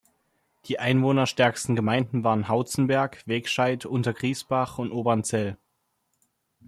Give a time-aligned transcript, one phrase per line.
[0.65, 5.59] Die einwohnerstärksten Gemeinden waren Hauzenberg, Wegscheid, Untergriesbach und Obernzell.